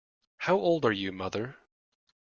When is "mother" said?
1.11-1.57